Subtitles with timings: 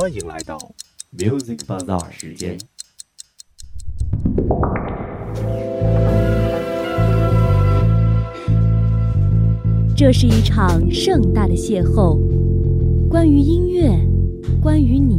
[0.00, 0.56] 欢迎来到
[1.18, 2.56] Music Bazaar 时间。
[9.96, 12.16] 这是一场盛大的邂逅，
[13.08, 13.90] 关于音乐，
[14.62, 15.18] 关于你。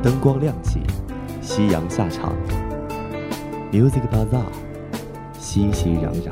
[0.00, 0.78] 灯光亮起，
[1.42, 2.36] 夕阳下场
[3.72, 4.44] ，Music Bazaar，
[5.38, 6.30] 熙熙攘攘。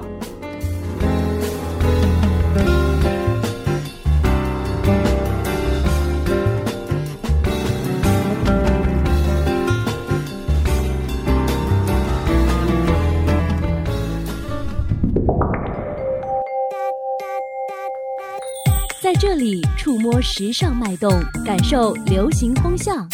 [19.00, 21.10] 在这里触摸时尚脉动，
[21.46, 23.08] 感受流行风向。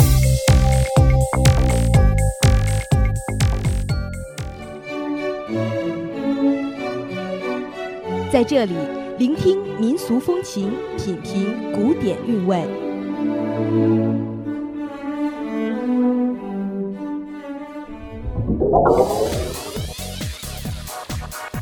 [8.34, 8.74] 在这里
[9.16, 12.66] 聆听民俗风情，品评古典韵味。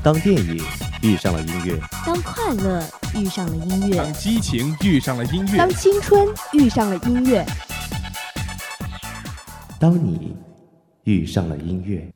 [0.03, 0.65] 当电影
[1.03, 2.83] 遇上了音乐，当快乐
[3.15, 7.45] 遇上了音乐，当激情遇上了音乐，当青春遇上了音乐，
[9.79, 10.35] 当你
[11.05, 12.11] 遇上了音乐。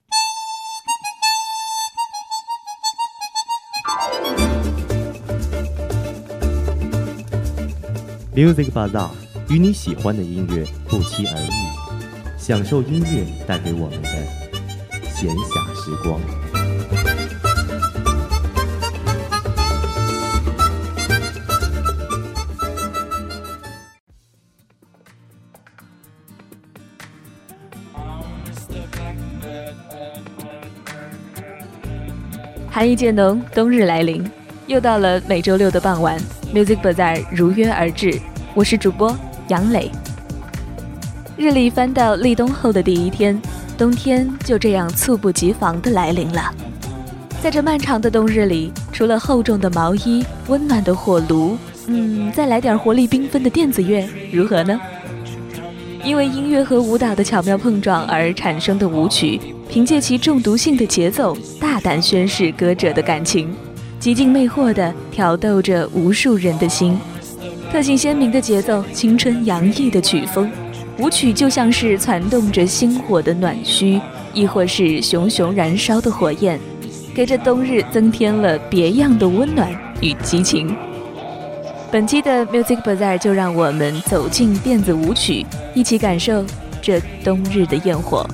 [8.36, 9.08] Music 吧嗒
[9.48, 14.10] 与你喜欢的音乐不期而遇，享受音乐带给我们的
[15.08, 16.20] 闲暇时光。
[32.70, 34.30] 寒意渐浓，冬日来临，
[34.66, 36.20] 又到了每周六的傍晚
[36.54, 38.20] ，Music Bazaar 如约而至。
[38.54, 39.16] 我是主播
[39.48, 39.90] 杨磊。
[41.36, 43.40] 日历翻到立冬后的第一天，
[43.76, 46.52] 冬天就这样猝不及防地来临了。
[47.42, 54.80] 在这漫长的冬日里，除了厚重的毛衣、温暖的火炉，嗯，再来点活力缤纷的电子乐，如何呢？
[56.02, 63.54] 因为音乐和舞蹈的巧妙碰撞而产生的舞曲，凭借其中毒性的节奏，大胆宣示歌者的感情，
[64.06, 66.96] 极尽魅惑地挑逗着无数人的心。
[67.72, 70.48] 特性鲜明的节奏，青春洋溢的曲风，
[70.96, 74.00] 舞曲就像是攒动着星火的暖虚，
[74.32, 76.56] 亦或是熊熊燃烧的火焰，
[77.12, 79.68] 给这冬日增添了别样的温暖
[80.00, 80.72] 与激情。
[81.90, 85.44] 本期的 Music Bazaar 就让我们走进电子舞曲，
[85.74, 86.46] 一起感受
[86.80, 88.24] 这冬日的焰火。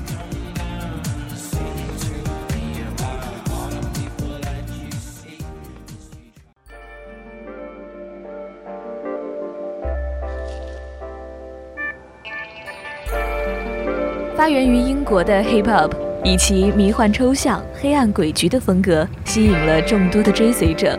[14.43, 15.93] 发源于英国的 Hip Hop，
[16.25, 20.99] 以其迷幻抽象、黑暗诡谲的风格，吸引了众多的追随者。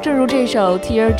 [0.00, 1.18] 正如这首《Teardrop》，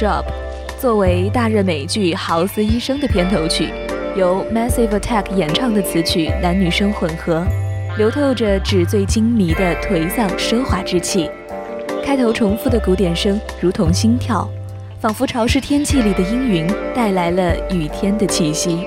[0.80, 3.70] 作为大热美剧《豪斯医生》的片头曲，
[4.14, 7.44] 由 Massive Attack 演唱的词曲，男女生混合，
[7.98, 11.28] 流透着纸醉金迷的颓丧奢华之气。
[12.00, 14.48] 开头重复的鼓点声如同心跳，
[15.00, 18.86] 仿佛潮湿天气里的阴云带来了雨天的气息。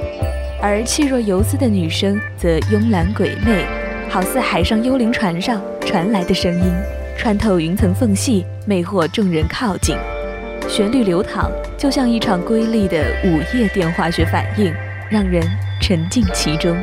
[0.61, 3.65] 而气若游丝的女声则慵懒鬼魅，
[4.09, 6.65] 好似海上幽灵船上传来的声音，
[7.17, 9.95] 穿透云层缝隙，魅惑众人靠近。
[10.67, 14.73] 旋律流淌，就像一场瑰丽的午夜电化学反应，
[15.09, 15.41] 让人
[15.81, 16.75] 沉浸其中。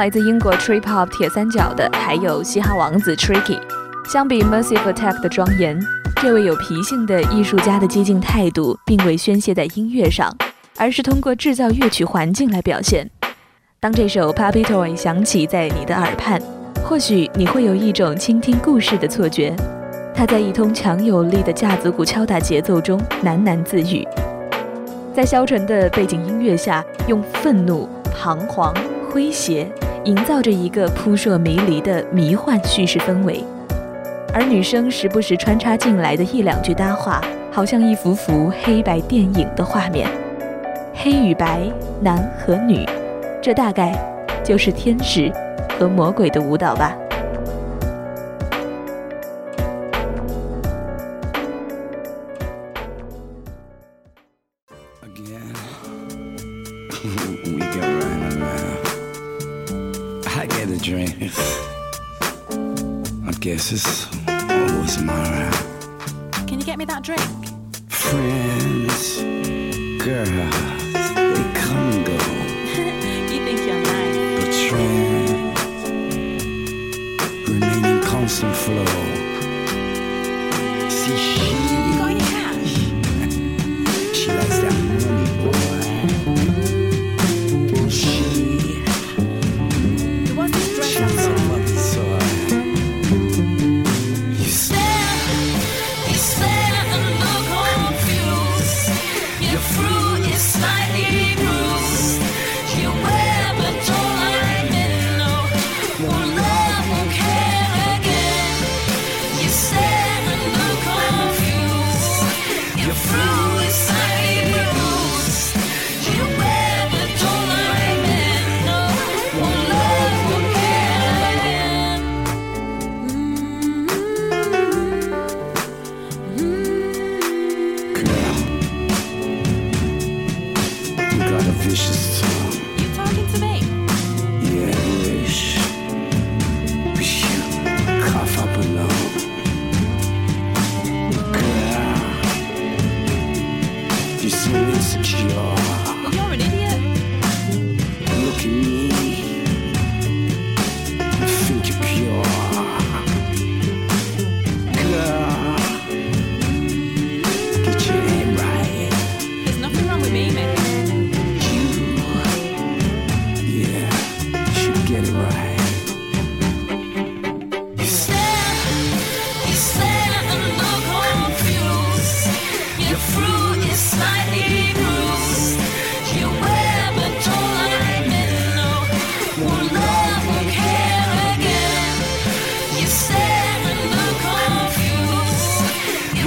[0.00, 3.60] 来自英国 Trip Hop 铁三角的，还有嘻哈王子 Tricky。
[4.08, 5.78] 相比 Massive Attack 的庄严，
[6.22, 10.34] 这位有脾性的艺术家的激进态度，并未宣泄在音乐上，
[10.78, 13.10] 而是通过制造乐曲环境来表现。
[13.78, 16.40] 当这首 Puppy Toy 响起在你的耳畔，
[16.82, 19.54] 或许你会有一种倾听故事的错觉。
[20.14, 24.08] 他在一通强有力的架子鼓敲打节奏中喃喃自语，
[25.14, 28.72] 在消沉的背景音乐下，用愤怒、彷徨。
[29.12, 29.68] 诙谐，
[30.10, 33.44] 营造着一个扑朔迷离的迷幻叙事氛围，
[34.34, 40.08] 而女生时不时穿插进来的一两句搭话，好像一幅幅黑白电影的画面，
[40.92, 41.60] 黑与白，
[42.00, 42.84] 男和女，
[43.40, 43.96] 这大概
[44.42, 45.32] 就是天使
[45.78, 46.92] 和魔鬼的舞蹈吧。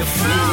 [0.04, 0.53] your flow.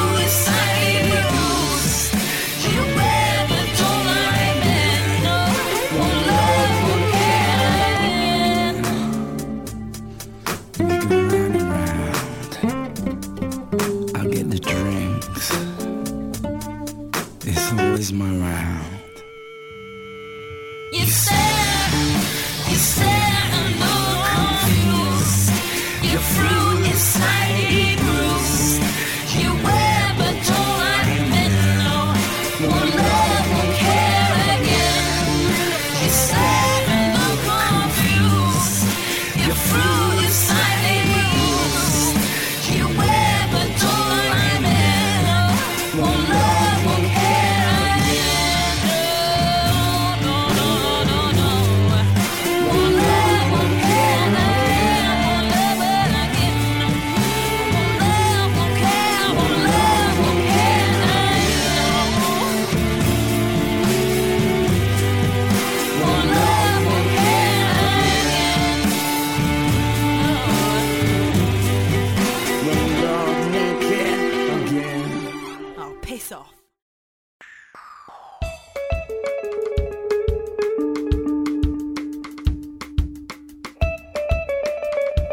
[76.21, 76.45] so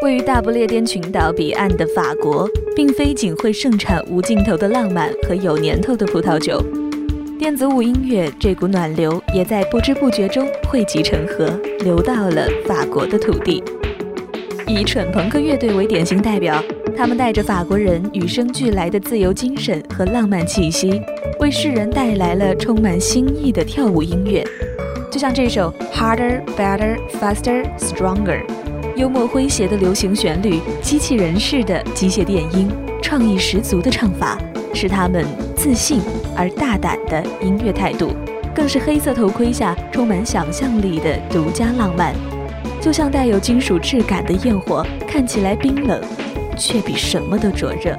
[0.02, 6.62] 位于大不列颠群岛彼岸的法国并非仅会盛产无尽头的浪漫和有年头的葡萄酒。
[7.38, 11.48] 电子舞音乐这股暖流也在不知不觉中汇集成河
[11.80, 13.62] 流到了法国的土地。
[14.68, 16.62] 以蠢朋克乐队为典型代表，
[16.94, 21.00] 他们带着法国人与生俱来的自由精神和浪漫气息，
[21.40, 24.46] 为世人带来了充满新意的跳舞音乐。
[25.10, 28.42] 就像这首《Harder, Better, Faster, Stronger》，
[28.94, 32.70] 幽默诙谐的流行旋律，机器人式的机械电音，
[33.00, 34.38] 创意十足的唱法，
[34.74, 35.24] 是他们
[35.56, 36.02] 自信
[36.36, 38.10] 而大胆的音乐态度，
[38.54, 42.14] 更是黑色头盔下充满想象力的独家浪漫。
[42.80, 46.00] 就像带有金属质感的焰火，看起来冰冷，
[46.56, 47.98] 却比什么都灼热。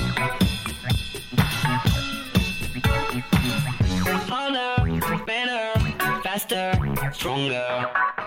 [6.51, 8.20] faster, stronger.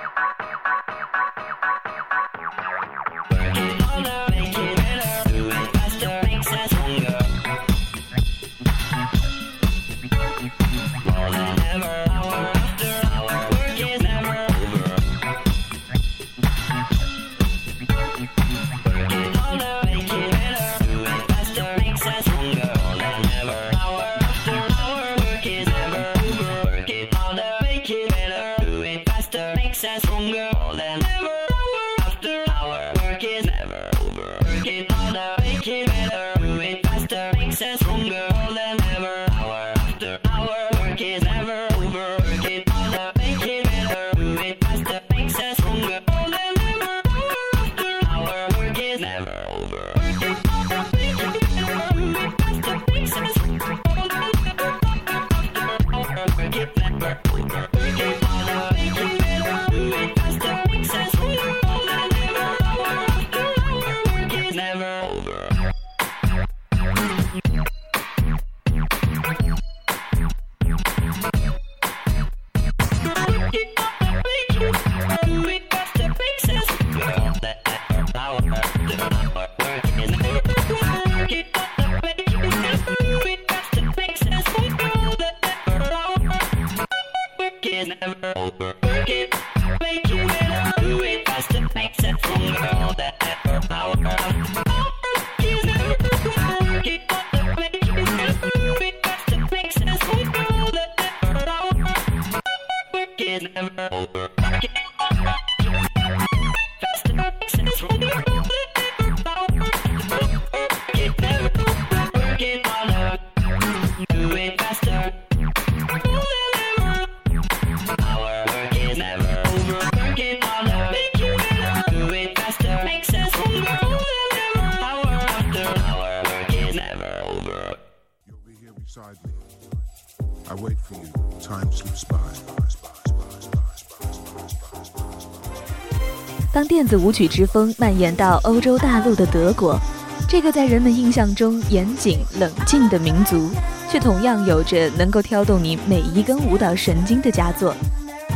[136.84, 139.80] 电子舞曲之风蔓延到欧洲大陆的德国，
[140.28, 143.48] 这个在人们印象中严谨冷静的民族，
[143.90, 147.74] 却同样有着能够挑动你每一根舞蹈神经的佳作。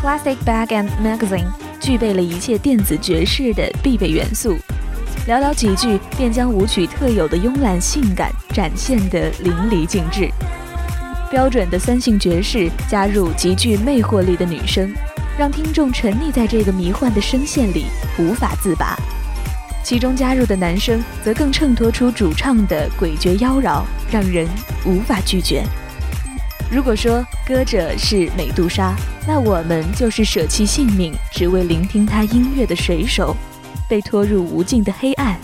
[0.02, 1.44] Classic Bag and Magazine
[1.78, 4.56] 具备了一切电子爵士的必备元素，
[5.28, 10.30] 寥寥几句便将舞曲特有的慵懒性感展现得淋漓尽致。
[11.30, 14.90] 标准的酸性爵士加入极具魅惑力的女声，
[15.38, 17.86] 让听众沉溺在这个迷幻的声线里
[18.18, 18.96] 无法自拔。
[19.84, 24.48] 其中加入的男声则更衬托出主唱的诡谲妖娆，让人
[24.84, 25.62] 无法拒绝。
[26.68, 28.96] 如果说歌者是美杜莎，
[29.28, 33.34] 那我们就是舍弃性命只为聆听他音乐的水手，
[33.88, 35.38] 被拖入无尽的黑暗，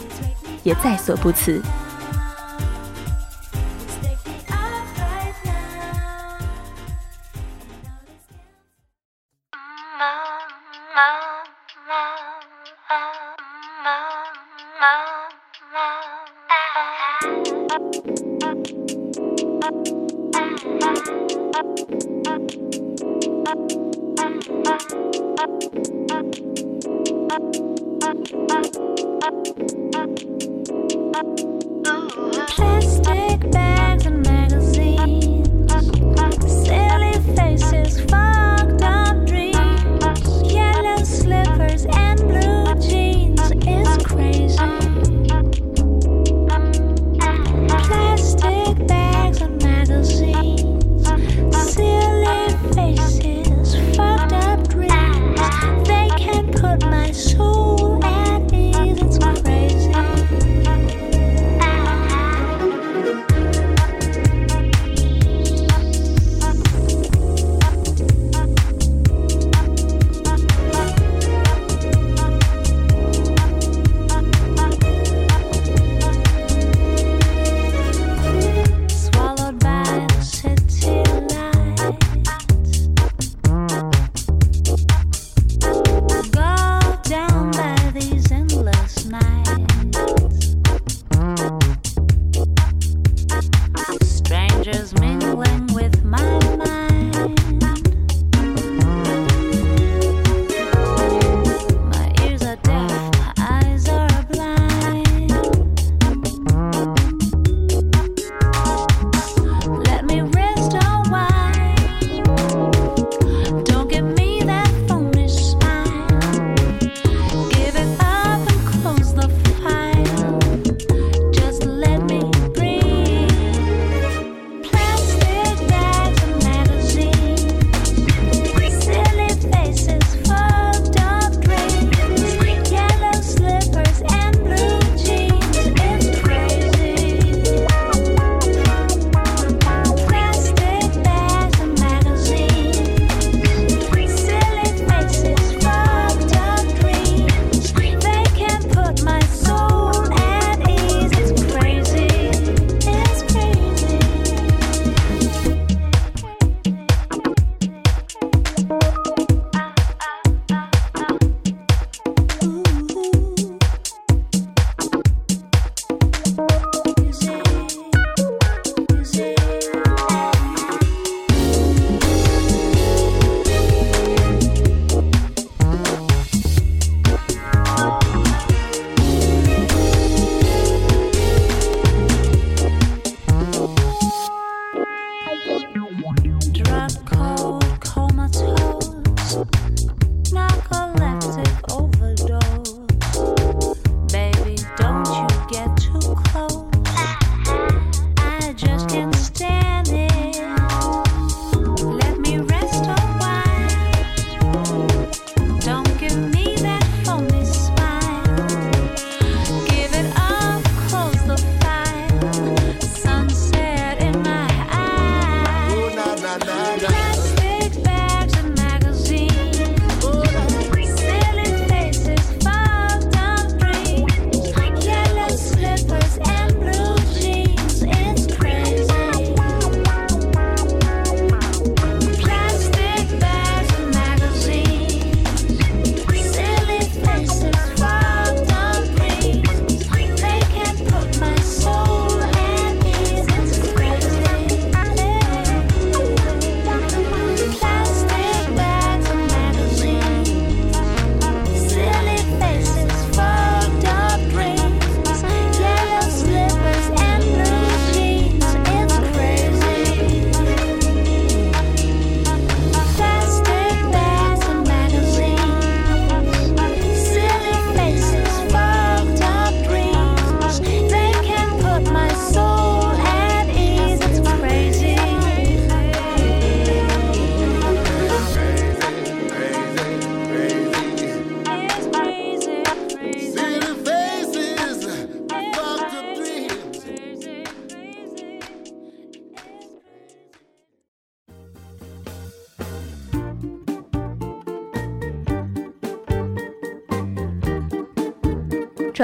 [0.65, 1.63] 也在所不辞。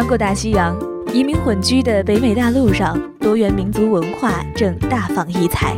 [0.01, 0.75] 穿过大西洋，
[1.13, 5.77] 移民混居的北美大陆上，多元民族文化正大放异彩。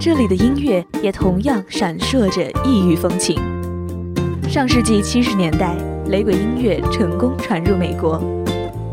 [0.00, 3.40] 这里的音乐也同样闪烁着异域风情。
[4.48, 5.76] 上世纪七十年代，
[6.08, 8.20] 雷鬼音乐成功传入美国，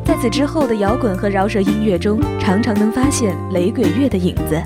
[0.06, 4.62] 在此之后的摇滚和饶舌音乐中，常常能发现雷鬼乐的影子。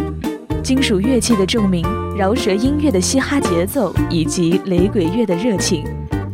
[0.62, 5.86] 金属乐器的重鸣、饶舌音乐的嘻哈节奏以及雷鬼乐的热情，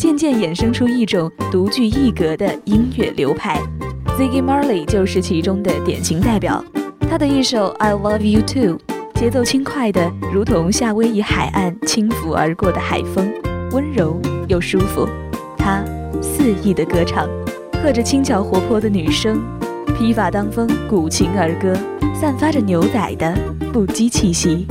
[0.04, 3.58] 渐渐衍生出一种独具一格的音乐流派。
[4.20, 6.62] Ziggy Marley 就是其中的典型代表。
[7.10, 8.78] 他的一首《I Love You Too》，
[9.18, 13.32] 节奏轻快的，如同夏威夷海岸轻拂而过的海风，
[13.72, 15.08] 温柔又舒服。
[15.58, 15.82] 他
[16.22, 17.26] 肆意的歌唱，
[17.82, 19.42] 和着轻巧活泼的女声，
[19.98, 21.74] 披发当风，古琴而歌，
[22.14, 23.34] 散发着牛仔的
[23.72, 24.68] 不羁气息。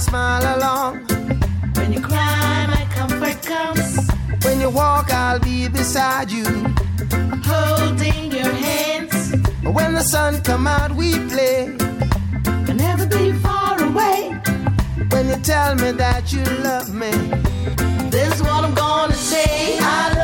[0.00, 1.06] Smile, smile along.
[1.76, 4.10] When you cry, my comfort comes.
[4.44, 6.44] When you walk, I'll be beside you,
[7.44, 9.34] holding your hands.
[9.62, 11.76] When the sun come out, we play.
[12.46, 14.40] I'll never be far away.
[15.10, 17.10] When you tell me that you love me,
[18.10, 19.78] this is what I'm gonna say.
[19.78, 20.19] I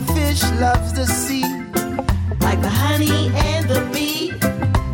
[0.00, 1.42] the fish loves the sea,
[2.40, 4.30] like the honey and the bee,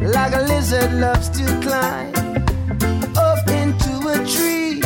[0.00, 2.12] like a lizard loves to climb
[3.16, 4.80] up into a tree,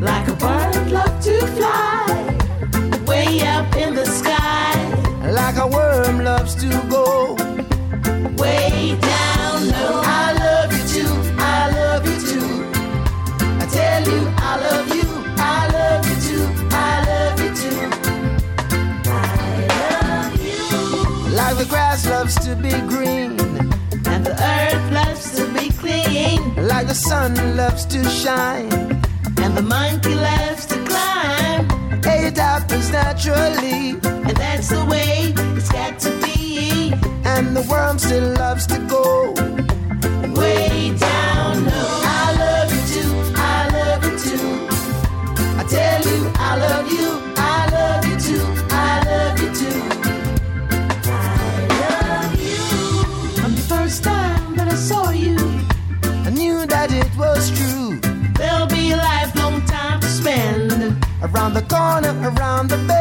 [0.00, 2.06] like a bird loves to fly
[3.06, 4.72] way up in the sky.
[5.30, 6.21] Like a worm
[22.54, 23.30] to be green,
[24.12, 26.54] and the earth loves to be clean.
[26.56, 28.70] Like the sun loves to shine,
[29.42, 31.66] and the monkey loves to climb.
[32.04, 33.96] It happens naturally,
[34.28, 36.92] and that's the way it's got to be.
[37.24, 38.81] And the worm still loves to
[61.52, 62.91] the corner, around the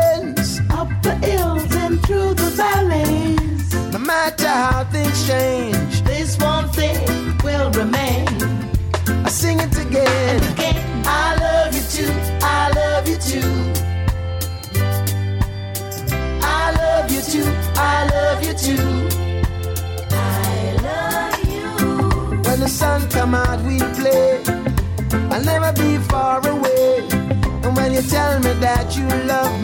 [28.81, 29.60] that you love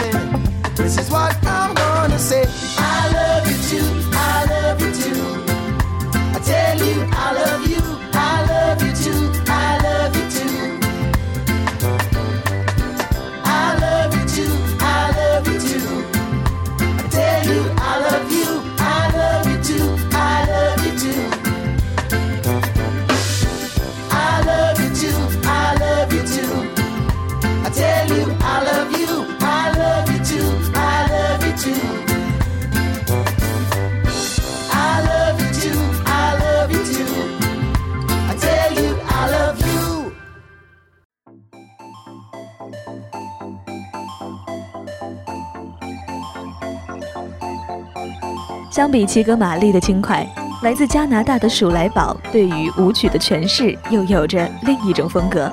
[48.87, 50.25] 相比齐格玛丽的轻快，
[50.63, 55.51] 来自加拿大的鼠来宝对于舞曲的诠释又有着另一种风格。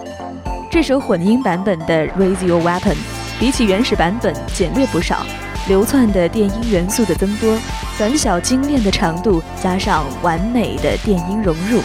[0.71, 2.93] 这首混音版本的《Raise Your Weapon》
[3.41, 5.27] 比起原始版本简略不少，
[5.67, 7.59] 流窜的电音元素的增多，
[7.99, 11.83] 短小精炼的长度加上完美的电音融入，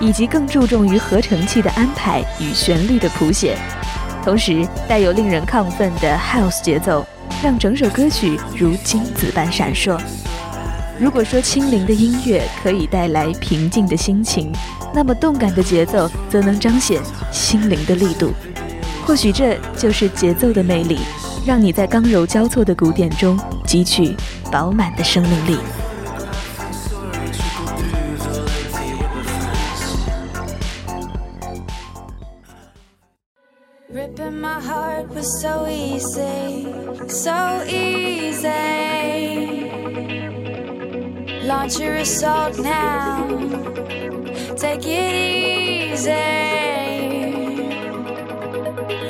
[0.00, 3.56] 以及更注重于合成器的安排与旋律的谱写。
[4.24, 7.06] 同时，带有令人亢奋的 House 节奏，
[7.40, 9.96] 让整首歌曲如金子般闪烁。
[11.00, 14.52] 如果说轻灵的音乐可以带来平静的心情，
[14.94, 17.00] 那么动感的节奏则能彰显
[17.32, 18.34] 心灵的力度。
[19.06, 20.98] 或许这就是节奏的魅力，
[21.46, 24.14] 让你在刚柔交错的鼓点中汲取
[24.52, 25.58] 饱满的生命力。
[33.90, 36.68] Ripping my heart was so easy,
[37.08, 38.50] so easy.
[41.50, 43.26] Launch your assault now.
[44.56, 46.12] Take it easy.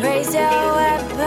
[0.03, 1.20] Raise your weapon.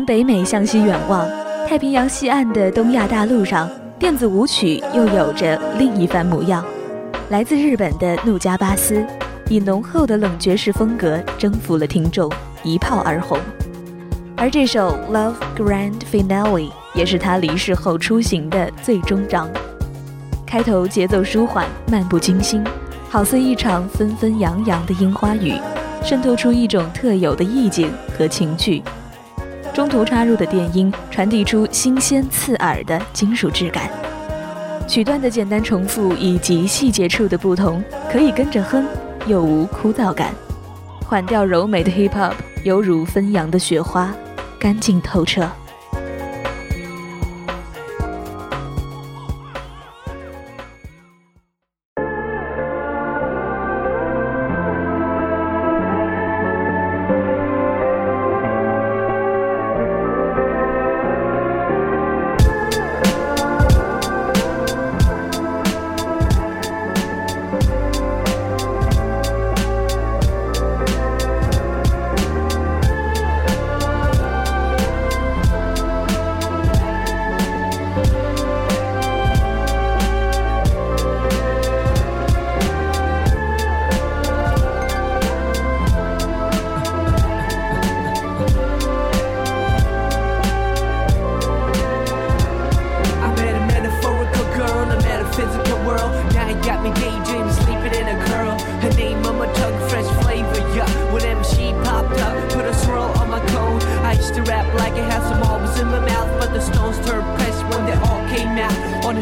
[0.00, 1.28] 从北美向西远望，
[1.68, 6.64] 太平洋西岸的东亚大陆上，电子舞曲又有着另一番模样。
[7.28, 9.04] 来自日本的怒加巴斯，
[9.50, 12.32] 以浓厚的冷爵士风格征服了听众，
[12.62, 13.38] 一炮而红。
[14.38, 19.50] 而这首《Love Grand Finale》也是他离世后出行的最终章。
[20.46, 22.64] 开头节奏舒缓，漫不经心，
[23.10, 25.60] 好似一场纷纷扬扬的樱花雨，
[26.02, 28.82] 渗透出一种特有的意境和情趣。
[29.72, 33.88] 中途插入的电音传递出新鲜刺耳的金属质感，
[34.86, 38.84] 曲段的简单重复以及细节处的不同，可以跟着哼，
[39.26, 40.34] 又无枯燥感。
[41.06, 42.32] 缓调柔美的 hip hop
[42.64, 44.12] 犹如纷扬的雪花，
[44.58, 45.48] 干净透彻。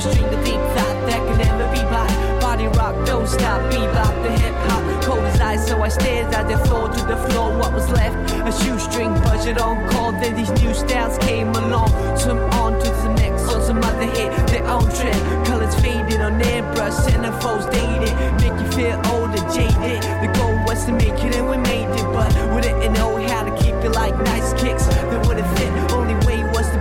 [0.01, 2.41] String of deep thought that can never be bought.
[2.41, 5.03] Body rock, don't stop, bebop, the hip hop.
[5.03, 7.57] Cold as ice, so I stared at the floor to the floor.
[7.59, 8.17] What was left?
[8.47, 10.13] A shoestring budget on call.
[10.13, 11.91] Then these new styles came along.
[12.17, 14.31] Some on to the next, on some other hit.
[14.49, 15.47] Their own trend.
[15.47, 18.15] Colors faded on airbrush, centerfolds dated.
[18.41, 20.03] Make you feel old and jaded.
[20.23, 22.07] The goal was to make it and we made it.
[22.13, 25.71] But we didn't know how to keep it like nice kicks that wouldn't fit.
[25.93, 26.38] Only way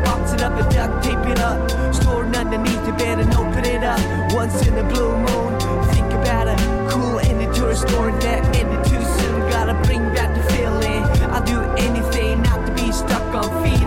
[0.08, 1.60] box it up and duct tape it up.
[1.94, 4.00] Stored underneath the bed and open it up.
[4.32, 5.52] Once in a blue moon.
[5.94, 6.60] Think about it.
[6.90, 9.38] Cool ending to a story that ended too soon.
[9.50, 11.04] Gotta bring back the feeling.
[11.34, 13.87] I'll do anything not to be stuck on feeling.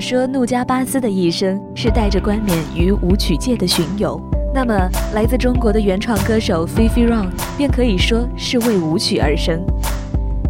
[0.00, 4.20] 说努加巴斯的一生是带着冠冕于舞曲界的巡游，
[4.54, 4.74] 那么
[5.14, 9.64] 来自中国的原创歌手 Fifi Rong 便可以说是为舞曲而生。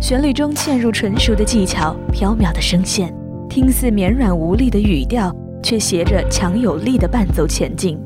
[0.00, 3.12] 旋律中嵌入纯熟的技巧、飘渺的声线，
[3.48, 7.98] 听似绵软无力的语调，却携着强有力的伴奏前进，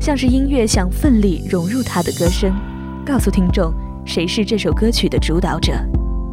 [0.00, 2.54] 像是音乐想奋力融入他的歌声，
[3.04, 3.72] 告诉听众
[4.04, 5.72] 谁是这首歌曲的主导者。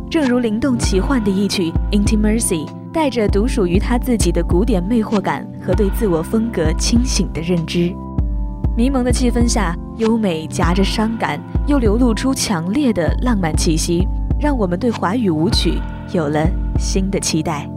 [0.09, 2.65] 正如灵动奇幻的一曲《Intimacy》，
[2.95, 7.93] 带着独属于他自己的古典魅惑感和对自我风格清醒的认知。
[8.77, 11.37] 迷蒙的气氛下，优美夹着伤感，
[11.67, 14.07] 又流露出强烈的浪漫气息，
[14.39, 15.73] 让我们对华语舞曲
[16.13, 17.69] 有了新的期待。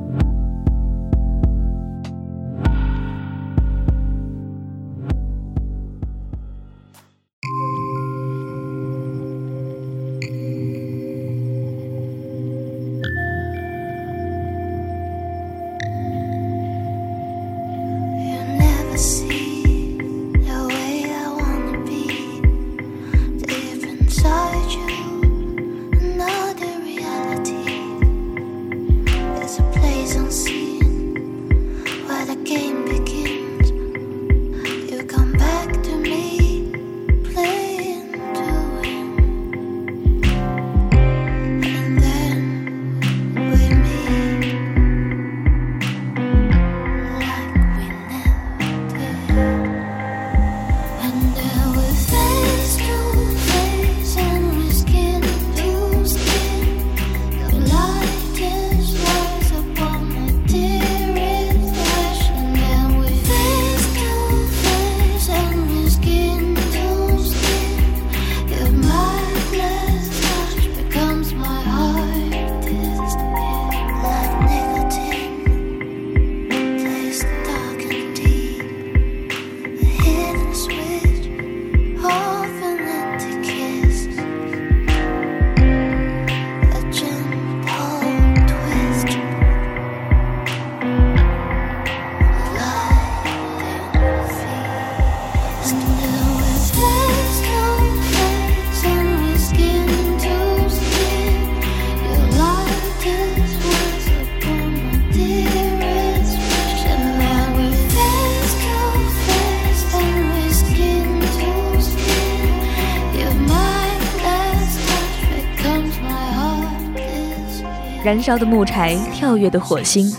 [118.08, 120.10] 燃烧的木柴，跳跃的火星，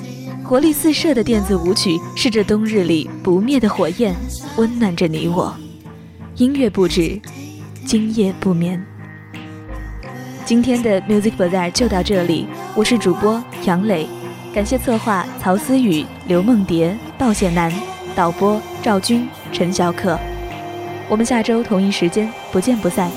[0.44, 4.16] 活力四射的电子舞曲，是这冬日里不灭的火焰，
[4.58, 5.52] 温暖着你我。
[6.36, 7.20] 音乐不止，
[7.88, 8.80] 今夜不眠。
[10.46, 14.06] 今天的 Music Bazaar 就到这里，我是主播杨磊，
[14.54, 17.74] 感谢策划曹思雨、刘梦蝶、鲍宪南，
[18.14, 20.16] 导播赵军、陈小可。
[21.10, 23.10] 我们下周同一时间不见不散。